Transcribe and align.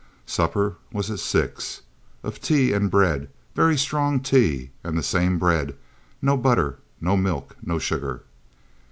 Supper 0.25 0.77
was 0.91 1.11
at 1.11 1.19
six, 1.19 1.81
of 2.23 2.41
tea 2.41 2.73
and 2.73 2.89
bread, 2.89 3.29
very 3.53 3.77
strong 3.77 4.19
tea 4.19 4.71
and 4.83 4.97
the 4.97 5.03
same 5.03 5.37
bread—no 5.37 6.37
butter, 6.37 6.79
no 6.99 7.15
milk, 7.15 7.55
no 7.61 7.77
sugar. 7.77 8.23